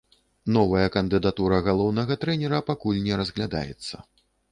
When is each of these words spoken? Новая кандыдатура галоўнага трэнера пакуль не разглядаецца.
Новая 0.53 0.85
кандыдатура 0.95 1.59
галоўнага 1.67 2.17
трэнера 2.23 2.61
пакуль 2.71 3.03
не 3.09 3.13
разглядаецца. 3.21 4.01